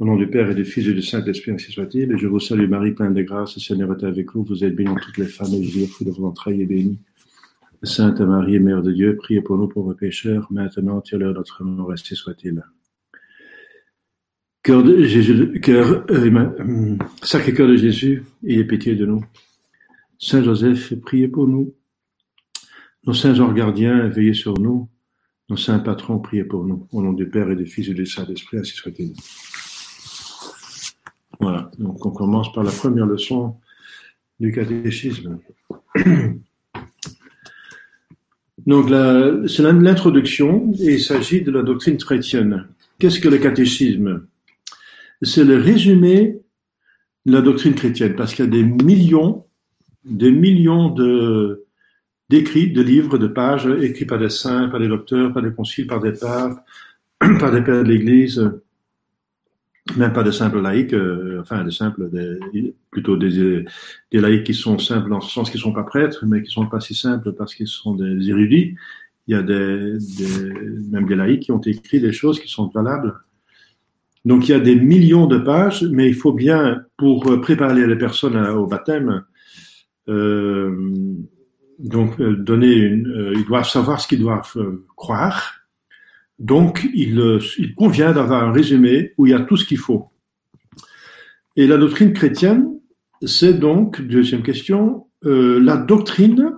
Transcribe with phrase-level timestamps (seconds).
[0.00, 2.16] Au nom du Père et du Fils et du Saint-Esprit, ainsi soit-il.
[2.18, 4.44] Je vous salue Marie, pleine de grâce, le Seigneur est avec vous.
[4.44, 6.66] Vous êtes bénie entre toutes les femmes, et Jésus, le fruit de vos entrailles, est
[6.66, 6.98] béni.
[7.84, 11.38] Sainte Marie, Mère de Dieu, priez pour nous pauvres pécheurs, maintenant et à l'heure de
[11.38, 12.62] notre mort, ainsi soit-il.
[14.62, 19.24] Cœur de Jésus, cœur, euh, sacré cœur de Jésus, ayez pitié de nous.
[20.18, 21.74] Saint Joseph, priez pour nous.
[23.06, 24.88] Nos saints anges gardiens, veillez sur nous.
[25.50, 26.88] Nos saints patrons, priez pour nous.
[26.90, 29.12] Au nom du Père et du Fils et du Saint-Esprit, ainsi soit-il.
[31.38, 33.56] Voilà, donc on commence par la première leçon
[34.40, 35.38] du catéchisme.
[38.66, 38.88] Donc
[39.46, 42.66] c'est l'introduction et il s'agit de la doctrine chrétienne.
[42.98, 44.26] Qu'est-ce que le catéchisme?
[45.20, 46.40] C'est le résumé
[47.26, 49.44] de la doctrine chrétienne parce qu'il y a des millions,
[50.06, 51.63] des millions de
[52.28, 55.86] d'écrits, de livres, de pages écrits par des saints, par des docteurs, par des conciles,
[55.86, 56.64] par des papes,
[57.40, 58.50] par des pères de l'Église,
[59.96, 62.10] même pas de simples laïcs, euh, enfin de simples,
[62.90, 63.64] plutôt des,
[64.10, 66.66] des laïcs qui sont simples dans ce sens qu'ils sont pas prêtres, mais qui sont
[66.66, 68.74] pas si simples parce qu'ils sont des érudits.
[69.26, 70.52] Il y a des, des,
[70.90, 73.14] même des laïcs qui ont écrit des choses qui sont valables.
[74.24, 77.96] Donc il y a des millions de pages, mais il faut bien, pour préparer les
[77.96, 79.24] personnes au baptême,
[80.08, 81.14] euh,
[81.78, 84.56] donc euh, donner une, euh, ils doivent savoir ce qu'ils doivent
[84.96, 85.64] croire
[86.38, 90.10] donc, il, convient d'avoir un résumé où il y a tout ce qu'il faut.
[91.56, 92.78] Et la doctrine chrétienne,
[93.24, 96.54] c'est donc, deuxième question, euh, la doctrine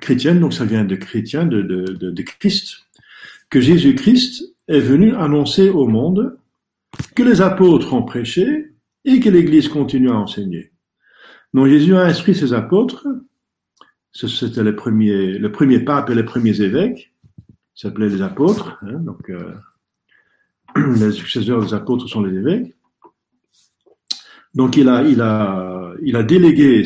[0.00, 2.86] chrétienne, donc ça vient de chrétien, de, de, de, de Christ,
[3.48, 6.38] que Jésus-Christ est venu annoncer au monde,
[7.16, 10.72] que les apôtres ont prêché et que l'Église continue à enseigner.
[11.54, 13.06] Donc Jésus a instruit ses apôtres,
[14.12, 17.12] c'était les premiers, le premier pape et les premiers évêques,
[17.74, 18.78] s'appelait les apôtres.
[18.82, 19.54] Hein, donc, euh,
[20.96, 22.74] les successeurs des apôtres sont les évêques.
[24.54, 26.82] Donc, il a, il a, il a délégué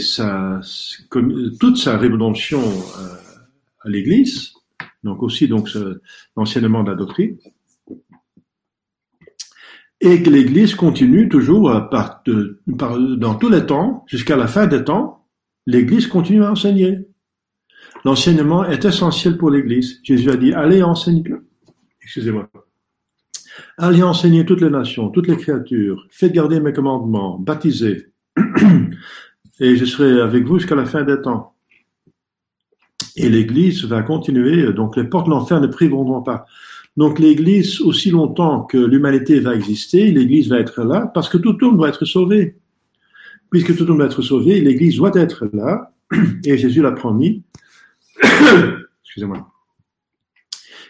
[1.58, 3.14] toute sa rédemption euh,
[3.80, 4.52] à l'Église,
[5.02, 5.70] donc aussi donc
[6.36, 7.38] l'enseignement de la doctrine,
[10.04, 12.24] et que l'Église continue toujours par,
[12.66, 15.28] dans tous les temps, jusqu'à la fin des temps,
[15.64, 17.06] l'Église continue à enseigner.
[18.04, 20.00] L'enseignement est essentiel pour l'Église.
[20.02, 21.22] Jésus a dit, allez enseigner,
[22.02, 22.50] excusez-moi,
[23.78, 28.08] allez enseigner toutes les nations, toutes les créatures, faites garder mes commandements, baptisez,
[29.60, 31.54] et je serai avec vous jusqu'à la fin des temps.
[33.14, 36.44] Et l'Église va continuer, donc les portes de l'enfer ne priveront pas.
[36.96, 41.56] Donc l'Église, aussi longtemps que l'humanité va exister, l'Église va être là, parce que tout
[41.64, 42.56] homme doit être sauvé.
[43.50, 45.92] Puisque tout homme doit être sauvé, l'Église doit être là,
[46.44, 47.42] et Jésus l'a promis,
[49.04, 49.52] Excusez-moi.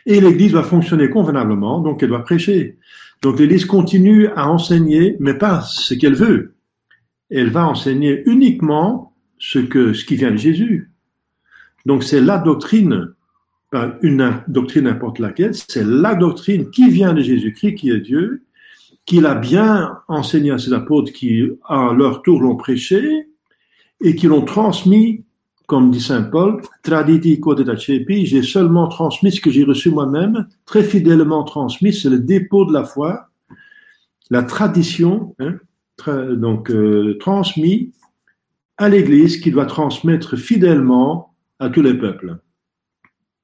[0.06, 2.78] Et l'Église va fonctionner convenablement, donc elle doit prêcher.
[3.20, 6.54] Donc l'Église continue à enseigner, mais pas ce qu'elle veut.
[7.30, 10.90] Elle va enseigner uniquement ce que ce qui vient de Jésus.
[11.86, 13.14] Donc c'est la doctrine,
[14.02, 18.42] une doctrine n'importe laquelle, c'est la doctrine qui vient de Jésus-Christ, qui est Dieu,
[19.06, 23.28] qu'il a bien enseigné à ses apôtres qui, à leur tour, l'ont prêché
[24.00, 25.24] et qui l'ont transmis
[25.72, 30.82] comme dit Saint Paul, traditi quoditacepi, j'ai seulement transmis ce que j'ai reçu moi-même, très
[30.82, 33.30] fidèlement transmis, c'est le dépôt de la foi,
[34.28, 35.54] la tradition, hein,
[36.34, 37.90] donc euh, transmis
[38.76, 42.36] à l'Église qui doit transmettre fidèlement à tous les peuples.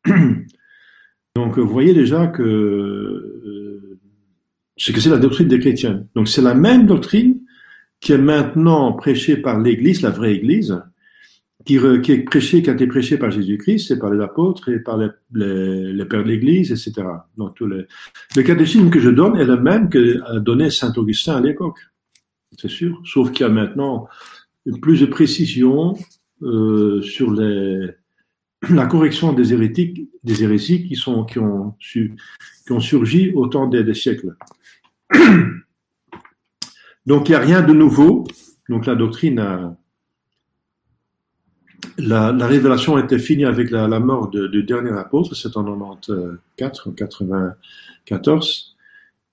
[1.36, 3.98] Donc vous voyez déjà que euh,
[4.76, 6.04] que c'est la doctrine des chrétiens.
[6.14, 7.40] Donc c'est la même doctrine
[8.00, 10.80] qui est maintenant prêchée par l'Église, la vraie Église,
[11.64, 14.96] qui, est prêché, qui a été prêché par Jésus-Christ, c'est par les apôtres et par
[14.96, 15.08] les,
[15.92, 17.06] les, pères de l'Église, etc.
[17.36, 17.84] Donc, tous les...
[18.36, 21.78] Le catéchisme que je donne est le même que donné Saint Augustin à l'époque,
[22.56, 23.02] c'est sûr.
[23.04, 24.08] Sauf qu'il y a maintenant
[24.80, 25.94] plus de précision
[26.42, 27.90] euh, sur les,
[28.70, 32.10] la correction des hérétiques, des hérésies qui sont qui ont qui
[32.70, 34.36] ont surgi au temps des, siècles.
[37.06, 38.26] Donc il n'y a rien de nouveau.
[38.68, 39.76] Donc la doctrine a,
[41.96, 46.82] la, la, révélation était finie avec la, la mort du dernier apôtre, c'est en 94
[46.86, 48.76] en 94.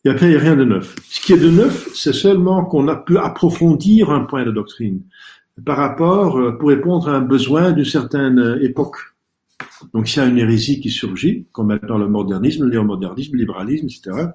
[0.06, 0.96] Et après, il n'y a rien de neuf.
[1.10, 5.02] Ce qui est de neuf, c'est seulement qu'on a pu approfondir un point de doctrine
[5.64, 8.98] par rapport, euh, pour répondre à un besoin d'une certaine euh, époque.
[9.94, 13.40] Donc, s'il y a une hérésie qui surgit, comme maintenant le modernisme, le néomodernisme, le
[13.40, 14.28] libéralisme, etc.,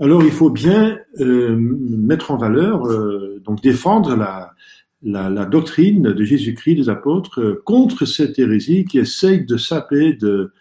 [0.00, 4.54] alors il faut bien euh, mettre en valeur, euh, donc défendre la,
[5.44, 10.52] doctrine de Jésus-Christ, des apôtres, euh, contre cette hérésie qui essaye de saper, de,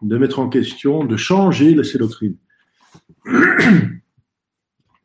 [0.00, 2.36] de mettre en question, de changer ces doctrines.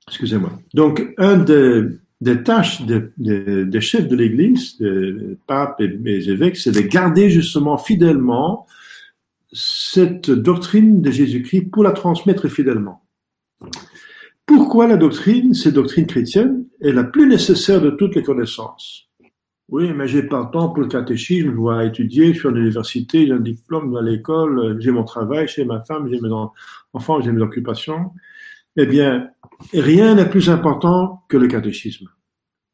[0.08, 0.54] Excusez-moi.
[0.74, 1.84] Donc, un des,
[2.22, 7.78] des tâches des, chefs de l'Église, des papes et des évêques, c'est de garder justement
[7.78, 8.66] fidèlement
[9.52, 13.04] cette doctrine de Jésus-Christ pour la transmettre fidèlement.
[14.46, 19.10] Pourquoi la doctrine, cette doctrine chrétienne, est la plus nécessaire de toutes les connaissances?
[19.70, 22.52] Oui, mais j'ai pas le temps pour le catéchisme, je dois étudier, je suis à
[22.52, 26.30] l'université, j'ai un diplôme à l'école, j'ai mon travail, j'ai ma femme, j'ai mes
[26.94, 28.12] enfants, j'ai mes occupations.
[28.78, 29.30] Eh bien,
[29.74, 32.08] rien n'est plus important que le catéchisme,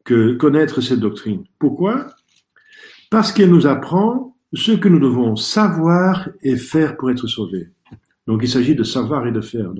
[0.03, 1.44] que connaître cette doctrine.
[1.59, 2.07] Pourquoi?
[3.09, 7.69] Parce qu'elle nous apprend ce que nous devons savoir et faire pour être sauvés.
[8.27, 9.71] Donc il s'agit de savoir et de faire.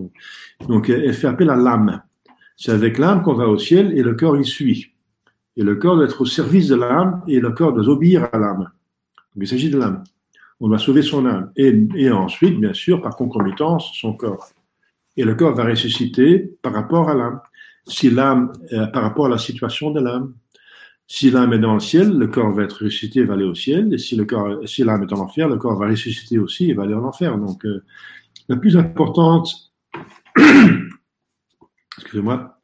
[0.68, 2.02] Donc, elle fait appel à l'âme.
[2.56, 4.94] C'est avec l'âme qu'on va au ciel et le corps y suit.
[5.58, 8.38] Et le corps doit être au service de l'âme et le corps doit obéir à
[8.38, 8.70] l'âme.
[9.36, 10.04] Donc il s'agit de l'âme.
[10.60, 11.52] On doit sauver son âme.
[11.56, 14.50] Et ensuite, bien sûr, par concomitance, son corps.
[15.22, 17.42] Et le corps va ressusciter par rapport à l'âme.
[17.86, 20.34] Si l'âme, euh, par rapport à la situation de l'âme.
[21.06, 23.54] Si l'âme est dans le ciel, le corps va être ressuscité et va aller au
[23.54, 23.94] ciel.
[23.94, 26.74] Et si le corps, si l'âme est en enfer, le corps va ressusciter aussi et
[26.74, 27.38] va aller en enfer.
[27.38, 27.84] Donc, euh,
[28.50, 29.72] la plus importante,
[32.00, 32.58] excusez-moi,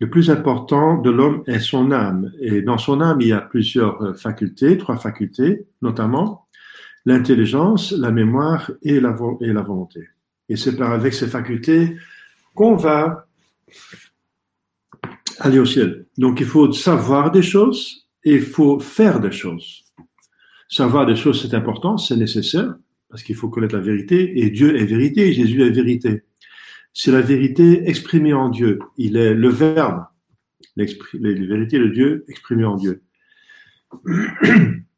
[0.00, 2.32] le plus important de l'homme est son âme.
[2.40, 6.48] Et dans son âme, il y a plusieurs euh, facultés, trois facultés, notamment
[7.06, 10.08] l'intelligence, la mémoire et la volonté.
[10.52, 11.96] Et c'est par avec ces facultés
[12.54, 13.26] qu'on va
[15.38, 16.04] aller au ciel.
[16.18, 19.84] Donc il faut savoir des choses et il faut faire des choses.
[20.68, 22.74] Savoir des choses, c'est important, c'est nécessaire,
[23.08, 26.22] parce qu'il faut connaître la vérité, et Dieu est vérité, Jésus est vérité.
[26.92, 28.78] C'est la vérité exprimée en Dieu.
[28.98, 30.04] Il est le Verbe,
[30.76, 33.02] la vérité de Dieu exprimée en Dieu.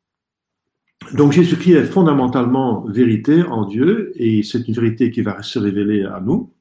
[1.12, 6.04] Donc Jésus-Christ est fondamentalement vérité en Dieu, et c'est une vérité qui va se révéler
[6.04, 6.52] à nous.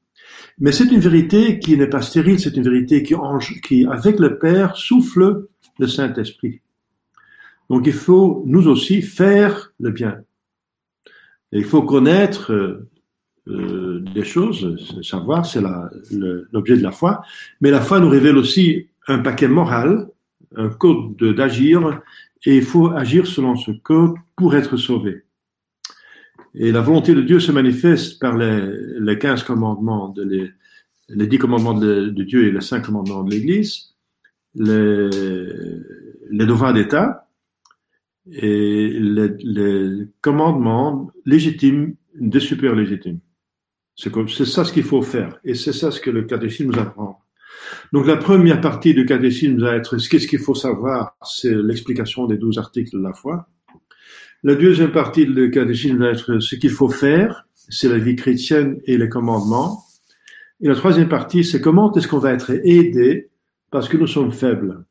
[0.58, 4.76] Mais c'est une vérité qui n'est pas stérile, c'est une vérité qui, avec le Père,
[4.76, 5.46] souffle
[5.78, 6.60] le Saint-Esprit.
[7.70, 10.18] Donc il faut, nous aussi, faire le bien
[11.54, 12.88] il faut connaître euh,
[13.48, 15.62] euh, des choses, savoir, c'est
[16.52, 17.22] l'objet de la foi.
[17.60, 20.08] Mais la foi nous révèle aussi un paquet moral,
[20.56, 22.00] un code d'agir,
[22.46, 25.24] et il faut agir selon ce code pour être sauvé.
[26.54, 28.70] Et la volonté de Dieu se manifeste par les,
[29.00, 30.50] les 15 commandements, de les,
[31.08, 33.94] les 10 commandements de, Dieu et les 5 commandements de l'Église,
[34.54, 35.10] les,
[36.30, 37.28] les devoirs d'État,
[38.30, 43.20] et les, commandements légitimes des super légitimes.
[43.96, 45.38] C'est ça ce qu'il faut faire.
[45.44, 47.23] Et c'est ça ce que le catéchisme nous apprend.
[47.92, 52.36] Donc la première partie du catéchisme va être qu'est-ce qu'il faut savoir, c'est l'explication des
[52.36, 53.48] douze articles de la foi.
[54.42, 58.80] La deuxième partie du catéchisme va être ce qu'il faut faire, c'est la vie chrétienne
[58.84, 59.84] et les commandements.
[60.60, 63.30] Et la troisième partie, c'est comment est-ce qu'on va être aidé
[63.70, 64.84] parce que nous sommes faibles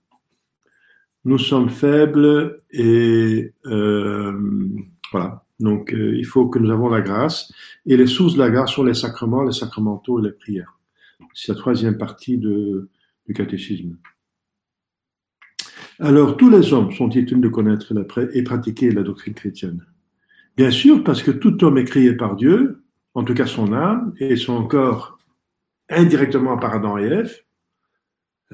[1.25, 4.33] nous sommes faibles et euh,
[5.12, 5.44] voilà.
[5.59, 7.51] Donc euh, il faut que nous avons la grâce
[7.85, 10.73] et les sources de la grâce sont les sacrements, les sacramentaux et les prières.
[11.34, 12.88] C'est la troisième partie du
[13.34, 13.98] catéchisme.
[16.00, 17.94] Alors tous les hommes sont ils de connaître
[18.34, 19.86] et pratiquer la doctrine chrétienne?
[20.57, 22.83] Bien sûr, parce que tout homme est créé par Dieu,
[23.14, 25.18] en tout cas son âme et son corps
[25.90, 27.44] indirectement par Adam et Ève,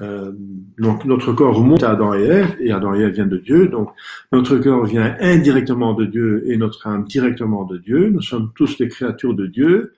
[0.00, 0.32] euh,
[0.78, 3.68] donc notre corps remonte à Adam et Ève, et Adam et Ève vient de Dieu,
[3.68, 3.90] donc
[4.32, 8.08] notre corps vient indirectement de Dieu et notre âme directement de Dieu.
[8.08, 9.94] Nous sommes tous des créatures de Dieu,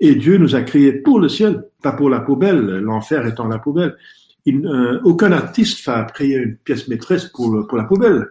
[0.00, 3.58] et Dieu nous a créés pour le ciel, pas pour la poubelle, l'enfer étant la
[3.58, 3.96] poubelle.
[4.48, 8.26] Euh, aucun artiste va créer une pièce maîtresse pour, la poubelle.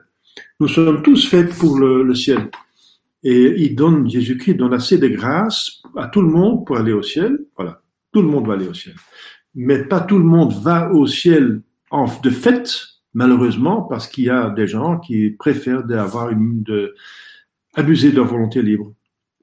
[0.59, 2.49] Nous sommes tous faits pour le, ciel.
[3.23, 7.03] Et il donne, Jésus-Christ donne assez de grâce à tout le monde pour aller au
[7.03, 7.39] ciel.
[7.55, 7.81] Voilà.
[8.11, 8.95] Tout le monde va aller au ciel
[9.55, 11.61] mais pas tout le monde va au ciel
[12.23, 16.95] de fait, malheureusement, parce qu'il y a des gens qui préfèrent d'avoir une, de,
[17.73, 18.93] abuser de leur volonté libre.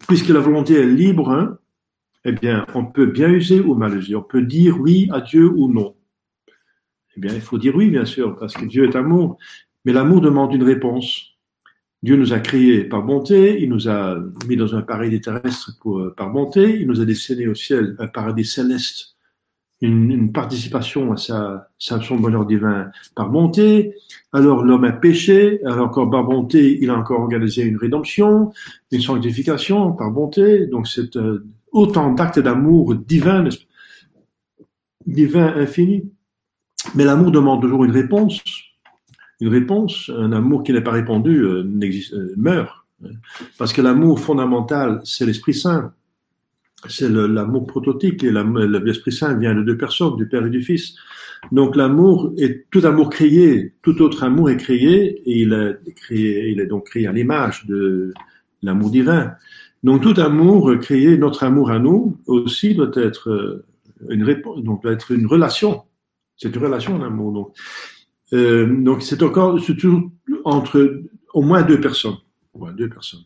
[0.07, 1.59] Puisque la volonté est libre, hein,
[2.27, 4.17] eh bien, on peut bien user ou mal user.
[4.17, 5.95] On peut dire oui à Dieu ou non.
[7.17, 9.39] Eh bien, il faut dire oui, bien sûr, parce que Dieu est amour.
[9.85, 11.37] Mais l'amour demande une réponse.
[12.03, 16.15] Dieu nous a créés par bonté, il nous a mis dans un paradis terrestre pour,
[16.15, 19.17] par bonté, il nous a dessiné au ciel un paradis céleste
[19.81, 23.95] une, participation à, sa, son bonheur divin par bonté.
[24.33, 28.53] Alors l'homme a péché, alors encore par bonté, il a encore organisé une rédemption,
[28.91, 30.67] une sanctification par bonté.
[30.67, 31.45] Donc c'est euh,
[31.77, 33.49] autant d'actes d'amour divin,
[35.07, 36.11] divin infini.
[36.95, 38.43] Mais l'amour demande toujours une réponse.
[39.41, 42.75] une réponse, un amour qui n'est pas répondu euh, euh, meurt.
[43.59, 45.93] Parce que l'amour fondamental, c'est l'Esprit Saint.
[46.89, 50.95] C'est l'amour prototype et l'Esprit Saint vient de deux personnes, du Père et du Fils.
[51.53, 55.79] Donc l'amour est tout amour créé, tout autre amour est créé et il est
[56.11, 58.13] il est donc créé à l'image de
[58.63, 59.35] l'amour divin.
[59.87, 63.65] Donc tout amour créé, notre amour à nous aussi doit être euh,
[64.11, 65.85] une réponse, doit être une relation.
[66.37, 67.33] C'est une relation d'amour.
[67.33, 67.57] Donc
[68.33, 70.11] euh, donc c'est encore toujours
[70.45, 72.17] entre au moins deux personnes,
[72.77, 73.23] deux personnes,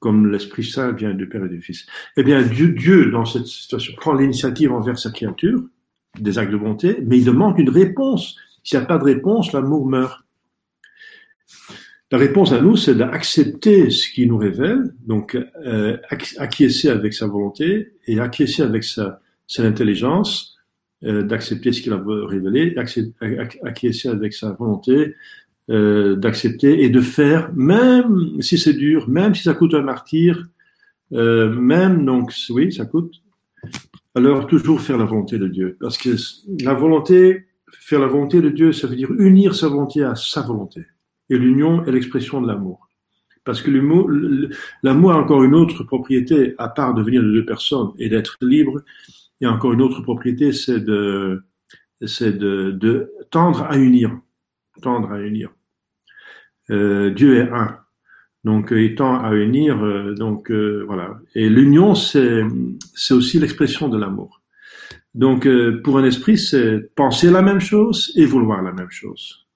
[0.00, 1.86] comme l'Esprit Saint vient du Père et du Fils.
[2.18, 5.62] Eh bien Dieu, Dieu dans cette situation prend l'initiative envers sa créature,
[6.18, 8.36] des actes de bonté, mais il demande une réponse.
[8.64, 10.26] S'il n'y a pas de réponse, l'amour meurt.
[12.12, 15.96] La réponse à nous, c'est d'accepter ce qu'il nous révèle, donc euh,
[16.38, 20.58] acquiescer avec sa volonté et acquiescer avec sa, sa intelligence,
[21.02, 25.14] euh, d'accepter ce qu'il a révélé, acquiescer avec sa volonté,
[25.70, 30.48] euh, d'accepter et de faire, même si c'est dur, même si ça coûte un martyr,
[31.12, 33.22] euh, même donc oui, ça coûte.
[34.14, 36.10] Alors toujours faire la volonté de Dieu, parce que
[36.62, 40.42] la volonté, faire la volonté de Dieu, ça veut dire unir sa volonté à sa
[40.42, 40.82] volonté,
[41.30, 42.88] et l'union est l'expression de l'amour.
[43.44, 47.92] Parce que l'amour a encore une autre propriété, à part de venir de deux personnes
[47.98, 48.82] et d'être libre,
[49.40, 51.42] il y a encore une autre propriété, c'est de,
[52.00, 54.20] de, de, tendre à unir.
[54.82, 55.50] Tendre à unir.
[56.70, 57.78] Euh, Dieu est un.
[58.44, 59.82] Donc, il tend à unir.
[59.82, 61.18] Euh, donc, euh, voilà.
[61.34, 62.42] Et l'union, c'est,
[63.10, 64.40] aussi l'expression de l'amour.
[65.14, 69.46] Donc, euh, pour un esprit, c'est penser la même chose et vouloir la même chose.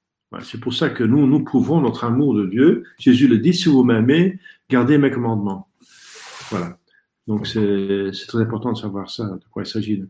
[0.43, 2.85] C'est pour ça que nous, nous prouvons notre amour de Dieu.
[2.99, 4.39] Jésus le dit, si vous m'aimez,
[4.71, 5.69] gardez mes commandements.
[6.51, 6.79] Voilà.
[7.27, 10.03] Donc c'est très important de savoir ça, de quoi il s'agit.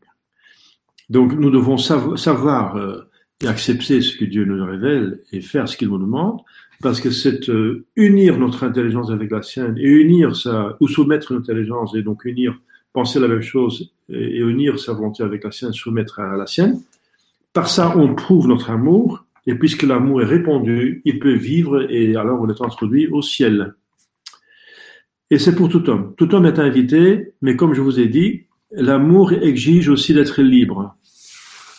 [1.11, 3.09] Donc nous devons savoir euh,
[3.43, 6.41] et accepter ce que Dieu nous révèle et faire ce qu'il nous demande,
[6.83, 11.33] parce que c'est euh, unir notre intelligence avec la sienne et unir ça, ou soumettre
[11.33, 12.59] notre intelligence et donc unir,
[12.93, 16.47] penser la même chose et, et unir sa volonté avec la sienne, soumettre à la
[16.47, 16.81] sienne.
[17.53, 22.17] Par ça, on prouve notre amour, et puisque l'amour est répandu, il peut vivre et
[22.17, 23.75] alors on est introduit au ciel.
[25.31, 26.15] Et c'est pour tout homme.
[26.17, 30.97] Tout homme est invité, mais comme je vous ai dit, l'amour exige aussi d'être libre.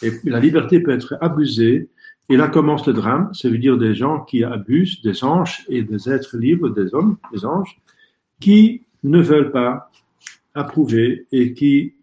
[0.01, 1.89] Et la liberté peut être abusée.
[2.29, 5.84] Et là commence le drame, ça veut dire des gens qui abusent des anges et
[5.84, 7.79] des êtres libres, des hommes, des anges,
[8.39, 9.91] qui ne veulent pas
[10.55, 11.93] approuver et qui,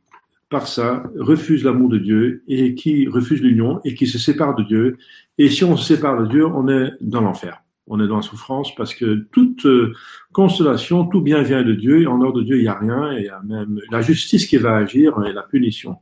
[0.53, 4.63] par ça, refusent l'amour de Dieu et qui refusent l'union et qui se séparent de
[4.63, 4.99] Dieu.
[5.39, 8.23] Et si on se sépare de Dieu, on est dans l'enfer on est dans la
[8.23, 9.93] souffrance parce que toute euh,
[10.33, 13.13] constellation, tout bien vient de Dieu, et en dehors de Dieu, il n'y a rien,
[13.13, 15.97] et y a même la justice qui va agir et la punition.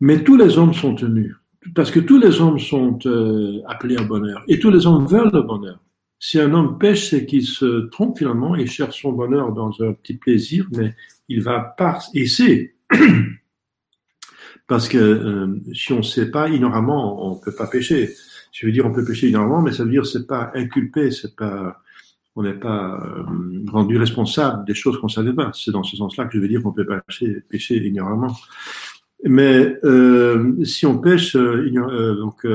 [0.00, 1.36] Mais tous les hommes sont tenus,
[1.74, 5.30] parce que tous les hommes sont euh, appelés au bonheur, et tous les hommes veulent
[5.32, 5.78] le bonheur.
[6.24, 9.92] Si un homme pêche, c'est qu'il se trompe finalement, il cherche son bonheur dans un
[9.92, 10.94] petit plaisir, mais
[11.28, 12.76] il va pas, et c'est,
[14.68, 18.14] parce que euh, si on ne sait pas, ignoramment, on ne peut pas pêcher.
[18.52, 21.34] Je veux dire, on peut pécher énormément, mais ça veut dire c'est pas inculpé, c'est
[21.34, 21.82] pas,
[22.36, 25.50] on n'est pas euh, rendu responsable des choses qu'on savait pas.
[25.52, 28.36] C'est dans ce sens-là que je veux dire qu'on peut pécher, pécher ignoramment.
[29.24, 32.46] Mais euh, si on pêche, euh, euh donc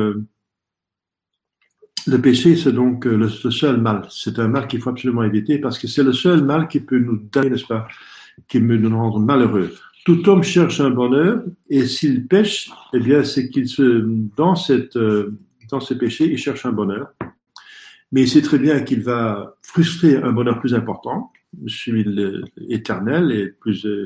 [2.07, 4.05] le péché, c'est donc le, le, seul mal.
[4.09, 6.99] C'est un mal qu'il faut absolument éviter parce que c'est le seul mal qui peut
[6.99, 7.87] nous donner, n'est-ce pas,
[8.47, 9.73] qui peut nous rendre malheureux.
[10.05, 14.05] Tout homme cherche un bonheur et s'il pêche, eh bien, c'est qu'il se
[14.37, 14.97] dans cette
[15.69, 17.13] dans ses péchés, il cherche un bonheur.
[18.11, 21.31] Mais il sait très bien qu'il va frustrer un bonheur plus important,
[21.67, 22.05] celui
[22.69, 24.05] éternel et plus, euh,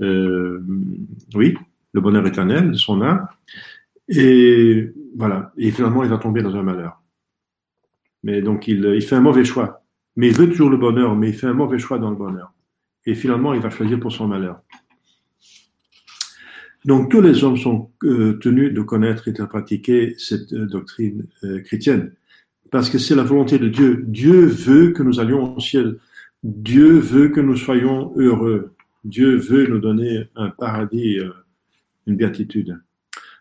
[0.00, 0.62] euh,
[1.34, 1.56] oui,
[1.94, 3.26] le bonheur éternel de son âme.
[4.08, 5.52] Et voilà.
[5.56, 7.02] Et finalement, il va tomber dans un malheur.
[8.22, 9.84] Mais donc, il, fait un mauvais choix.
[10.16, 12.52] Mais il veut toujours le bonheur, mais il fait un mauvais choix dans le bonheur.
[13.06, 14.60] Et finalement, il va choisir pour son malheur.
[16.84, 21.26] Donc tous les hommes sont euh, tenus de connaître et de pratiquer cette euh, doctrine
[21.44, 22.12] euh, chrétienne,
[22.70, 24.04] parce que c'est la volonté de Dieu.
[24.06, 25.98] Dieu veut que nous allions au ciel.
[26.42, 28.74] Dieu veut que nous soyons heureux.
[29.04, 31.18] Dieu veut nous donner un paradis,
[32.06, 32.78] une béatitude.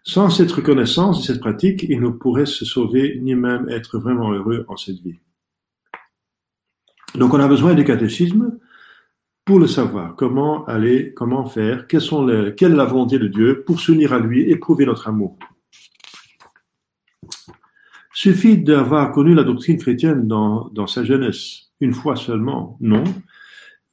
[0.08, 4.32] Sans cette reconnaissance et cette pratique, il ne pourrait se sauver ni même être vraiment
[4.32, 5.20] heureux en cette vie.
[7.16, 8.58] Donc on a besoin du catéchisme
[9.44, 14.14] pour le savoir, comment aller, comment faire, quelle est la volonté de Dieu pour s'unir
[14.14, 15.38] à lui et prouver notre amour.
[18.14, 23.04] Suffit d'avoir connu la doctrine chrétienne dans, dans sa jeunesse, une fois seulement, non.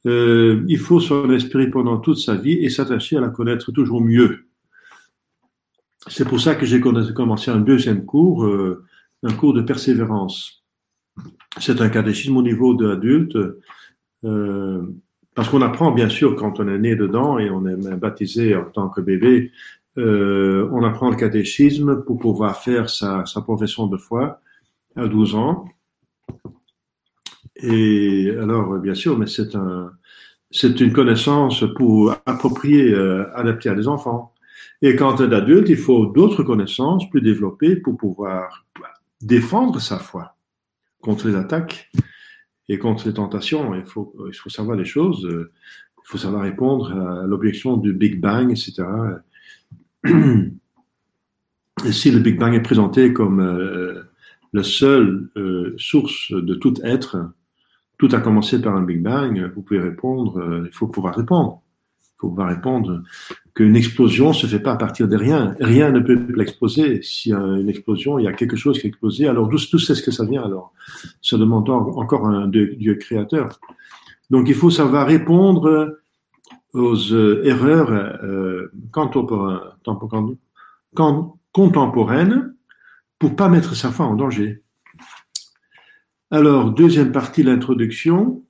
[0.05, 4.01] Euh, il faut s'en espérer pendant toute sa vie et s'attacher à la connaître toujours
[4.01, 4.44] mieux.
[6.07, 8.83] C'est pour ça que j'ai commencé un deuxième cours, euh,
[9.23, 10.63] un cours de persévérance.
[11.59, 13.37] C'est un catéchisme au niveau de l'adulte,
[14.23, 14.81] euh,
[15.33, 18.65] parce qu'on apprend bien sûr quand on est né dedans et on est baptisé en
[18.65, 19.51] tant que bébé,
[19.97, 24.41] euh, on apprend le catéchisme pour pouvoir faire sa, profession de foi
[24.95, 25.65] à 12 ans.
[27.55, 29.91] Et alors, bien sûr, mais c'est un,
[30.51, 34.33] c'est une connaissance pour approprier, euh, adapter à des enfants.
[34.81, 38.65] Et quand on est adulte, il faut d'autres connaissances plus développées pour pouvoir
[39.21, 40.35] défendre sa foi
[41.01, 41.91] contre les attaques
[42.69, 43.75] et contre les tentations.
[43.75, 45.25] Il faut, il faut savoir les choses.
[45.25, 45.51] Euh,
[46.03, 48.83] il faut savoir répondre à l'objection du Big Bang, etc.
[51.85, 54.03] Et si le Big Bang est présenté comme euh,
[54.53, 57.31] la seule euh, source de tout être,
[57.97, 61.63] tout a commencé par un Big Bang, vous pouvez répondre, il faut pouvoir répondre.
[62.17, 63.03] Faut pouvoir répondre
[63.53, 65.55] qu'une explosion se fait pas à partir de rien.
[65.59, 67.01] Rien ne peut l'exploser.
[67.01, 69.27] S'il y a une explosion, il y a quelque chose qui est explosé.
[69.27, 70.43] Alors, tout sait ce que ça vient.
[70.43, 70.73] Alors,
[71.21, 73.59] ça demande encore un Dieu, créateur.
[74.29, 75.97] Donc, il faut savoir répondre
[76.73, 78.71] aux euh, erreurs euh,
[81.51, 82.53] contemporaines
[83.19, 84.61] pour pas mettre sa foi en danger.
[86.31, 88.43] Alors, deuxième partie de l'introduction.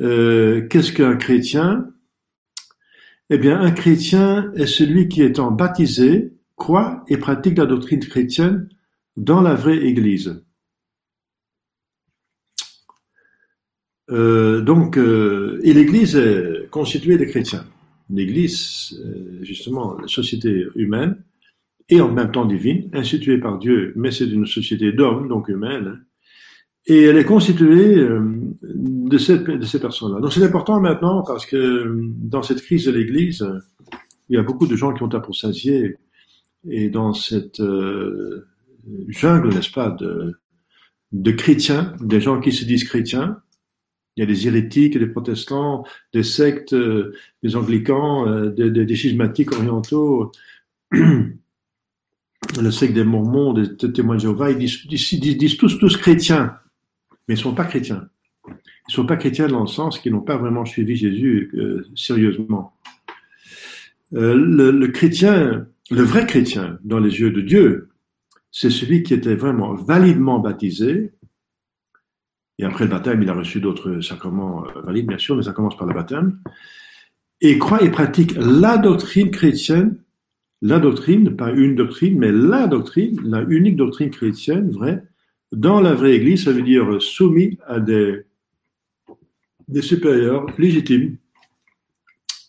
[0.00, 1.88] Euh, qu'est-ce qu'un chrétien
[3.30, 8.68] Eh bien, un chrétien est celui qui, étant baptisé, croit et pratique la doctrine chrétienne
[9.16, 10.44] dans la vraie Église.
[14.10, 17.64] Euh, donc, euh, et l'Église est constituée de chrétiens.
[18.10, 19.02] L'Église,
[19.40, 21.24] justement, la société humaine,
[21.88, 26.04] et en même temps divine, instituée par Dieu, mais c'est une société d'hommes, donc humaine,
[26.86, 28.20] et elle est constituée euh,
[28.62, 30.20] de ces, de ces personnes-là.
[30.20, 33.46] Donc c'est important maintenant parce que euh, dans cette crise de l'Église,
[34.28, 35.96] il y a beaucoup de gens qui ont apostasié
[36.68, 38.46] et dans cette euh,
[39.08, 40.34] jungle, n'est-ce pas, de,
[41.12, 43.38] de chrétiens, des gens qui se disent chrétiens,
[44.16, 46.74] il y a des hérétiques, des protestants, des sectes,
[47.42, 50.30] des anglicans, des, des, schismatiques orientaux,
[50.92, 56.56] le secte des mormons, des témoins de Jéhovah, ils disent, ils disent tous, tous chrétiens
[57.26, 58.08] mais ils ne sont pas chrétiens.
[58.46, 61.86] Ils ne sont pas chrétiens dans le sens qu'ils n'ont pas vraiment suivi Jésus euh,
[61.94, 62.74] sérieusement.
[64.12, 67.90] Euh, le, chrétien, le vrai chrétien dans les yeux de Dieu,
[68.50, 71.12] c'est celui qui était vraiment validement baptisé.
[72.58, 75.52] Et après le baptême, il a reçu d'autres sacrements euh, valides, bien sûr, mais ça
[75.52, 76.38] commence par le baptême.
[77.40, 79.98] Et croit et pratique la doctrine chrétienne,
[80.62, 85.02] la doctrine, pas une doctrine, mais la doctrine, la unique doctrine chrétienne vraie,
[85.54, 88.24] dans la vraie Église, ça veut dire soumis à des,
[89.80, 91.16] supérieurs légitimes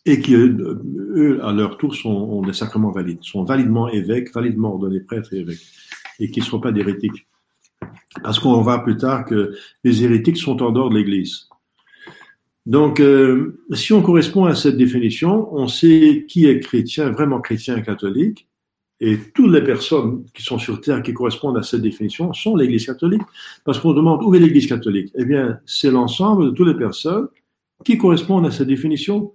[0.06, 5.00] et qui, eux, à leur tour, ont des sacrements valides, sont validement évêques, validement ordonnés
[5.00, 5.66] prêtres et évêques,
[6.20, 7.28] et qui ne sont pas d'hérétiques.
[8.24, 11.50] Parce qu'on voir plus tard que les hérétiques sont en dehors de l'Église.
[12.66, 17.82] Donc, euh, si on correspond à cette définition, on sait qui est chrétien, vraiment chrétien
[17.82, 18.48] catholique,
[19.02, 22.86] et toutes les personnes qui sont sur Terre qui correspondent à cette définition sont l'Église
[22.86, 23.22] catholique.
[23.66, 25.12] Parce qu'on demande où est l'Église catholique?
[25.16, 27.28] Eh bien, c'est l'ensemble de toutes les personnes
[27.84, 29.34] qui correspondent à cette définition.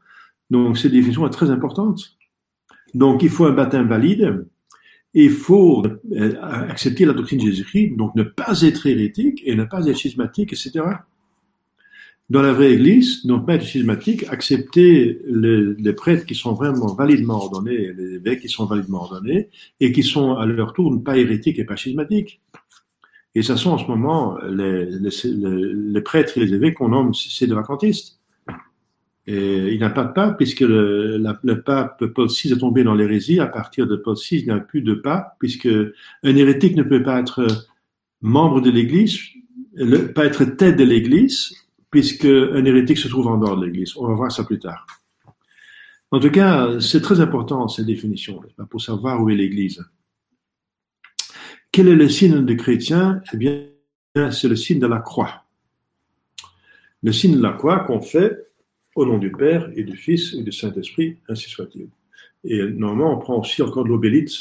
[0.49, 2.17] Donc, cette définition est très importante.
[2.95, 4.47] Donc, il faut un baptême valide.
[5.13, 9.65] Il faut euh, accepter la doctrine de Jésus-Christ, donc ne pas être hérétique et ne
[9.65, 10.85] pas être schismatique, etc
[12.31, 17.35] dans la vraie Église, donc maître schismatique, accepter les, les, prêtres qui sont vraiment validement
[17.35, 19.49] ordonnés, les évêques qui sont validement ordonnés,
[19.81, 22.41] et qui sont à leur tour pas hérétiques et pas schismatiques.
[23.35, 27.55] Et ça sont en ce moment les, prêtres et les évêques qu'on nomme c'est des
[27.55, 28.21] vacantistes.
[29.27, 32.83] Et il n'y a pas de pape, puisque le, le, pape Paul VI est tombé
[32.83, 33.39] dans l'hérésie.
[33.39, 36.83] À partir de Paul VI, il n'y a plus de pape, puisque un hérétique ne
[36.83, 37.47] peut pas être
[38.23, 39.19] membre de l'Église,
[40.15, 41.53] pas être tête de l'Église,
[41.91, 43.97] puisque un hérétique se trouve en dehors de l'Église.
[43.97, 44.87] On va voir ça plus tard.
[46.13, 49.85] En tout cas, c'est très important cette définition pour savoir où est l'Église.
[51.73, 53.23] Quel est le signe des chrétiens?
[53.33, 55.45] Eh bien, c'est le signe de la croix.
[57.03, 58.51] Le signe de la croix qu'on fait
[58.97, 61.89] au nom du Père et du Fils et du Saint-Esprit, ainsi soit-il.
[62.43, 64.33] Et normalement, on prend aussi encore de l'obélite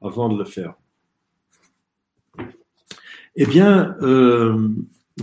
[0.00, 0.74] avant de le faire.
[3.36, 4.70] Eh bien, euh,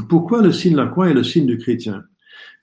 [0.10, 2.04] pourquoi le signe la croix est le signe du chrétien?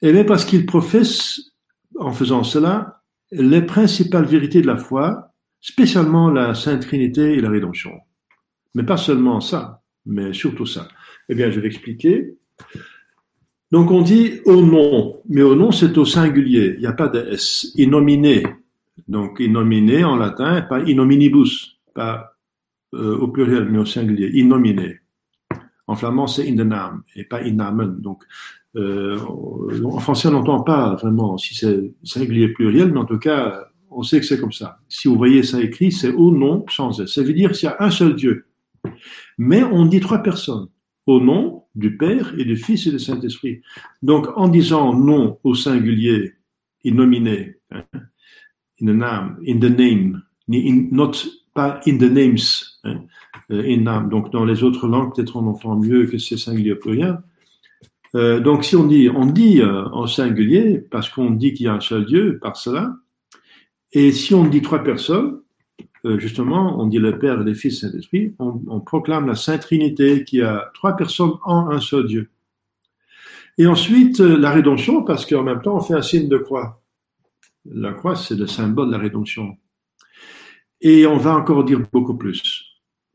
[0.03, 1.53] Eh bien parce qu'il professe,
[1.99, 7.51] en faisant cela, les principales vérités de la foi, spécialement la Sainte Trinité et la
[7.51, 7.93] rédemption.
[8.75, 10.89] Mais pas seulement ça, mais surtout ça.
[11.29, 12.37] Eh bien, je vais expliquer.
[13.73, 17.09] Donc on dit au nom, mais au nom c'est au singulier, il n'y a pas
[17.09, 17.73] de S.
[17.77, 18.43] Innominé,
[19.09, 22.37] donc innominé en latin, pas inominibus, pas
[22.93, 24.99] euh, au pluriel, mais au singulier, innominé.
[25.93, 28.01] En flamand, c'est in the name et pas in namen.
[28.01, 28.25] Donc,
[28.77, 29.21] euh,
[29.85, 34.03] en français, on n'entend pas vraiment si c'est singulier pluriel, mais en tout cas, on
[34.03, 34.79] sait que c'est comme ça.
[34.89, 37.13] Si vous voyez ça écrit, c'est au nom sans S.
[37.13, 38.47] Ça veut dire qu'il y a un seul Dieu.
[39.37, 40.69] Mais on dit trois personnes.
[41.05, 43.61] Au nom du Père et du Fils et du Saint-Esprit.
[44.01, 46.33] Donc, en disant nom au singulier,
[46.85, 47.85] innominé, hein,
[48.81, 51.13] in the name, in the name, not,
[51.53, 53.03] pas in the names, hein,
[53.51, 54.01] euh.
[54.03, 57.19] Donc, dans les autres langues, peut-être on entend mieux que c'est singulier pluriel.
[58.15, 61.69] Euh, donc, si on dit, on dit euh, en singulier, parce qu'on dit qu'il y
[61.69, 62.95] a un seul Dieu, par cela,
[63.93, 65.41] et si on dit trois personnes,
[66.05, 70.25] euh, justement, on dit le Père, le Fils et Saint-Esprit, on, proclame la Sainte Trinité
[70.25, 72.31] qui a trois personnes en un seul Dieu.
[73.59, 76.83] Et ensuite, la rédemption, parce qu'en même temps, on fait un signe de croix.
[77.67, 79.57] La croix, c'est le symbole de la rédemption.
[80.81, 82.72] Et on va encore dire beaucoup plus.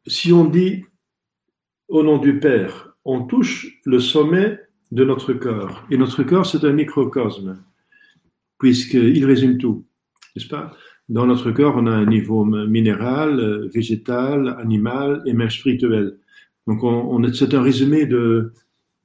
[0.07, 0.85] Si on dit
[1.89, 4.59] au nom du Père, on touche le sommet
[4.91, 5.85] de notre corps.
[5.91, 7.61] Et notre corps, c'est un microcosme,
[8.57, 9.85] puisqu'il résume tout,
[10.35, 10.75] n'est-ce pas?
[11.09, 16.17] Dans notre corps, on a un niveau minéral, végétal, animal et même spirituel.
[16.67, 18.53] Donc, on, on c'est un résumé de,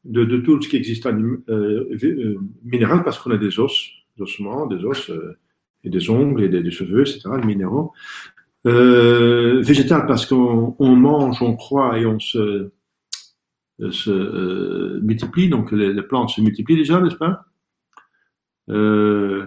[0.04, 4.66] de, tout ce qui existe euh, euh, minéral, parce qu'on a des os, des ossements,
[4.66, 5.36] des os, euh,
[5.84, 7.92] et des ongles, et des, des cheveux, etc., les minéraux.
[8.64, 12.70] Euh, végétal parce qu'on on mange, on croit et on se,
[13.90, 17.44] se euh, multiplie, donc les, les, plantes se multiplient déjà, n'est-ce pas?
[18.70, 19.46] Euh,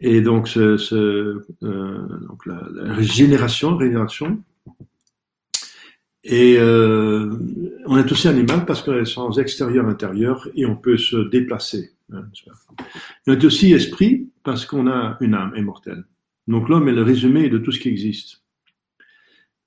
[0.00, 4.42] Et donc, ce, ce, donc la, la, génération, régénération.
[6.24, 11.28] Et on est aussi animal parce qu'on est sans extérieur, intérieur et on peut se
[11.28, 11.92] déplacer.
[12.12, 12.24] Hein,
[13.26, 16.04] on est aussi esprit parce qu'on a une âme immortelle.
[16.46, 18.42] Donc l'homme est le résumé de tout ce qui existe.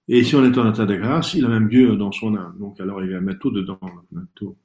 [0.07, 2.55] Et si on est en état de grâce, il a même Dieu dans son âme.
[2.59, 3.79] Donc alors il va mettre tout dedans.
[4.35, 4.55] Tout.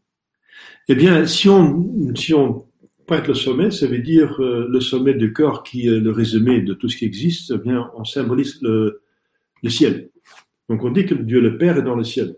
[0.88, 2.66] Eh bien, si on, si on
[3.06, 6.60] pointe le sommet, ça veut dire euh, le sommet du corps qui est le résumé
[6.60, 9.02] de tout ce qui existe, eh bien, on symbolise le,
[9.62, 10.10] le ciel.
[10.68, 12.36] Donc on dit que Dieu le Père est dans le ciel.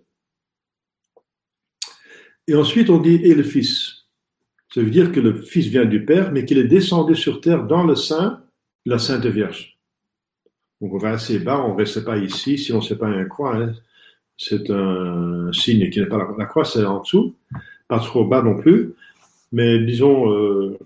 [2.46, 4.06] Et ensuite on dit et le Fils.
[4.72, 7.66] Ça veut dire que le Fils vient du Père, mais qu'il est descendu sur terre
[7.66, 8.43] dans le sein
[8.85, 9.79] la Sainte Vierge.
[10.81, 13.07] Donc on va assez bas, on ne reste pas ici, si on ne sait pas
[13.07, 13.73] un croix, hein.
[14.37, 17.35] c'est un signe qui n'est pas la, croix, c'est en dessous,
[17.88, 18.92] pas trop bas non plus,
[19.53, 20.77] mais disons euh,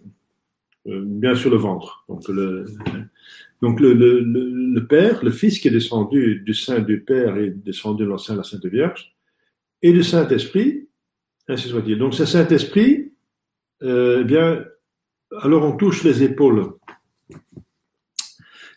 [0.86, 2.04] euh, bien sur le ventre.
[3.60, 8.14] Donc le, Père, le Fils qui est descendu du sein du Père et descendu dans
[8.14, 9.16] le de la Sainte Vierge,
[9.82, 10.88] et du Saint-Esprit,
[11.48, 11.98] ainsi soit-il.
[11.98, 13.12] Donc ce Saint-Esprit,
[13.82, 14.64] euh, eh bien,
[15.42, 16.72] alors on touche les épaules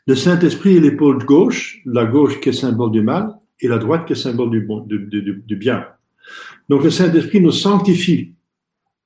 [0.07, 4.07] le Saint-Esprit est l'épaule gauche, la gauche qui est symbole du mal, et la droite
[4.07, 5.87] qui est symbole du, bien.
[6.69, 8.33] Donc le Saint-Esprit nous sanctifie,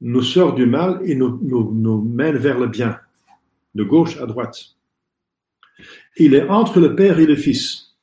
[0.01, 2.97] nous sort du mal et nous, nous, mène vers le bien,
[3.75, 4.57] de gauche à droite.
[6.17, 7.97] Il est entre le Père et le Fils,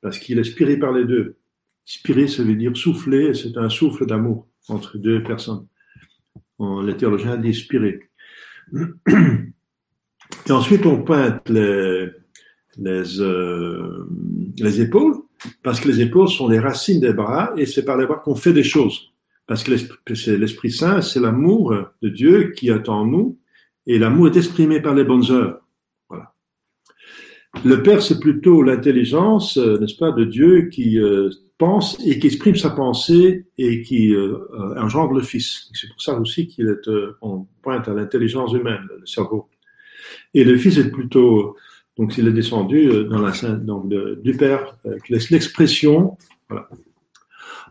[0.00, 1.36] parce qu'il est spiré par les deux.
[1.84, 5.66] Spiré, ça veut dire souffler, c'est un souffle d'amour entre deux personnes.
[6.60, 8.10] Les théologiens disent spiré.
[10.46, 12.10] Et ensuite, on pointe les,
[12.78, 14.06] les, euh,
[14.58, 15.16] les épaules,
[15.62, 18.34] parce que les épaules sont les racines des bras, et c'est par les bras qu'on
[18.34, 19.12] fait des choses.
[19.46, 19.72] Parce que
[20.36, 23.38] l'Esprit Saint, c'est l'amour de Dieu qui est en nous,
[23.88, 25.60] et l'amour est exprimé par les bonnes œuvres.
[26.10, 26.34] Voilà.
[27.64, 32.26] Le Père, c'est plutôt l'intelligence, euh, n'est-ce pas, de Dieu qui euh, pense et qui
[32.26, 34.36] exprime sa pensée et qui euh,
[34.76, 35.70] engendre le Fils.
[35.72, 36.90] C'est pour ça aussi qu'il est,
[37.22, 39.48] on pointe à l'intelligence humaine, le cerveau.
[40.34, 41.56] Et le Fils est plutôt
[41.98, 44.96] donc, il est descendu euh, dans la sainte, donc du Père, euh,
[45.30, 46.16] l'expression.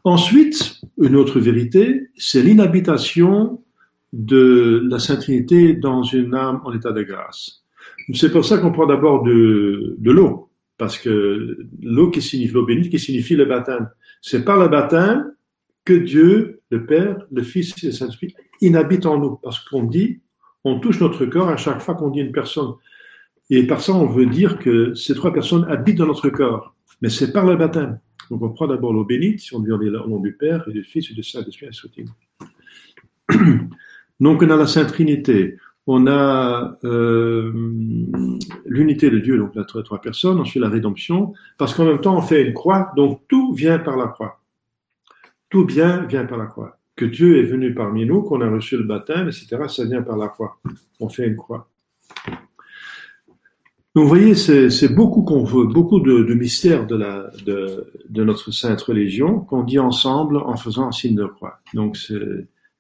[0.04, 3.64] Ensuite, une autre vérité, c'est l'inhabitation
[4.14, 7.64] de la Sainte Trinité dans une âme en état de grâce.
[8.14, 12.66] C'est pour ça qu'on prend d'abord de, de l'eau, parce que l'eau qui signifie l'eau
[12.66, 13.90] bénite, qui signifie le baptême.
[14.22, 15.34] C'est par le baptême
[15.84, 20.22] que Dieu, le Père, le Fils et le Saint-Esprit inhabitent en nous, parce qu'on dit,
[20.64, 22.74] on touche notre corps à chaque fois qu'on dit une personne.
[23.50, 26.76] Et par ça, on veut dire que ces trois personnes habitent dans notre corps.
[27.02, 28.00] Mais c'est par le baptême.
[28.30, 30.84] Donc on prend d'abord l'eau bénite, si on dit au nom du Père et du
[30.84, 31.70] Fils et du Saint-Esprit,
[34.20, 37.54] Donc on a la Sainte Trinité, on a euh,
[38.66, 42.18] l'unité de Dieu, donc la trois, trois personnes, ensuite la rédemption, parce qu'en même temps
[42.18, 44.42] on fait une croix, donc tout vient par la croix.
[45.50, 46.78] Tout bien vient par la croix.
[46.98, 50.18] Que Dieu est venu parmi nous, qu'on a reçu le baptême, etc., ça vient par
[50.18, 50.60] la croix.
[51.00, 51.70] On fait une croix.
[53.98, 58.24] Donc vous voyez, c'est beaucoup qu'on veut, beaucoup de, de mystères de, la, de, de,
[58.24, 61.62] notre sainte religion qu'on dit ensemble en faisant un signe de croix.
[61.74, 61.98] Donc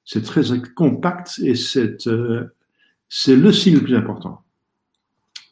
[0.05, 0.43] c'est très
[0.75, 2.43] compact et c'est euh,
[3.27, 4.43] le signe le plus important.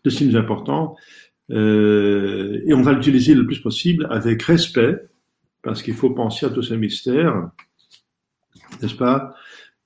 [0.04, 0.98] Le signe le plus important.
[1.50, 5.02] Euh, et on va l'utiliser le plus possible avec respect,
[5.64, 7.50] parce qu'il faut penser à tous ces mystères,
[8.84, 9.34] n'est-ce pas?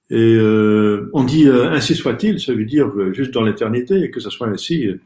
[0.09, 4.29] Et euh, on dit euh, ainsi soit-il, ça veut dire juste dans l'éternité, que ce
[4.29, 4.99] soit ainsi euh,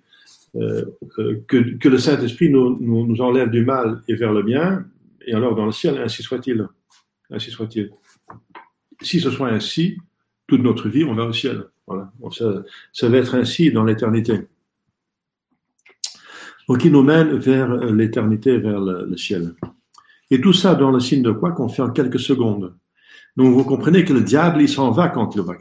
[0.53, 4.85] que, que, le Saint-Esprit nous, enlève du mal et vers le bien,
[5.25, 6.67] et alors dans le ciel, ainsi soit-il.
[7.31, 7.91] Ainsi soit-il.
[9.01, 9.97] Si ce soit ainsi,
[10.47, 11.65] toute notre vie, on va au ciel.
[11.87, 12.11] Voilà.
[12.93, 14.47] ça, va être ainsi dans l'éternité.
[16.69, 19.55] Donc il nous mène vers l'éternité, vers le, ciel.
[20.31, 21.51] Et tout ça dans le signe de quoi?
[21.51, 22.75] Qu'on fait en quelques secondes.
[23.35, 25.57] Donc vous comprenez que le diable, il s'en va quand il voit,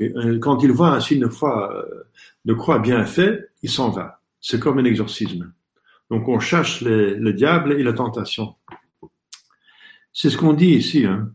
[0.74, 1.87] voit un signe de croix,
[2.44, 4.21] de croix bien fait, il s'en va.
[4.42, 5.55] C'est comme un exorcisme.
[6.11, 8.57] Donc on cherche le diable et la tentation.
[10.12, 11.07] C'est ce qu'on dit ici.
[11.07, 11.31] Hein.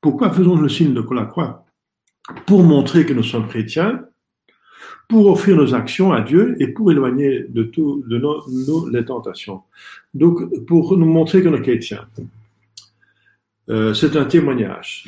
[0.00, 1.64] Pourquoi faisons-nous le signe de la croix
[2.46, 4.04] Pour montrer que nous sommes chrétiens,
[5.08, 8.04] pour offrir nos actions à Dieu et pour éloigner de tout
[8.92, 9.62] les tentations.
[10.14, 12.08] Donc pour nous montrer que nous sommes chrétiens.
[13.70, 15.04] Euh, c'est un témoignage,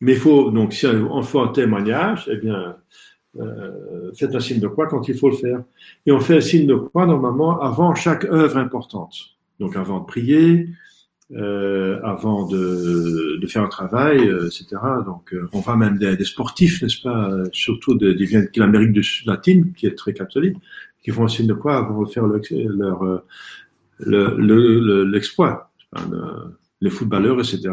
[0.00, 2.76] Mais il faut donc si on fait un témoignage, eh bien
[3.38, 5.62] euh, faites un signe de croix quand il faut le faire.
[6.06, 9.14] Et on fait un signe de croix normalement avant chaque œuvre importante.
[9.60, 10.68] Donc avant de prier,
[11.34, 14.80] euh, avant de, faire un travail, euh, etc.
[15.04, 18.96] Donc euh, on voit même des, sportifs, n'est-ce pas, surtout de, de, l'Amérique
[19.26, 20.56] latine, qui est très catholique,
[21.02, 23.22] qui font un signe de croix avant de faire leur,
[23.98, 25.70] l'exploit.
[25.92, 27.70] Le, les footballeurs, etc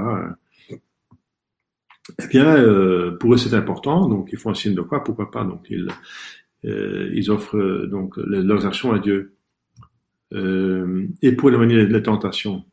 [2.21, 5.31] eh bien, euh, pour eux c'est important, donc ils font un signe de croix, pourquoi
[5.31, 5.43] pas?
[5.43, 5.87] Donc ils,
[6.65, 9.35] euh, ils offrent donc leurs actions à Dieu.
[10.33, 12.65] Euh, et pour éloigner les tentations.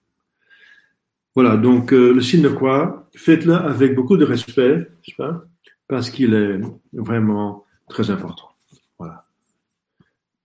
[1.34, 5.44] Voilà, donc le signe de croix, faites-le avec beaucoup de respect, pas?
[5.88, 6.60] Parce qu'il est
[6.92, 8.50] vraiment très important.
[8.98, 9.24] Voilà.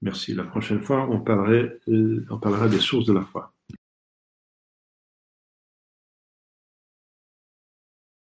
[0.02, 0.34] Merci.
[0.34, 3.54] La prochaine fois, on parlerait, on parlera des sources de la foi.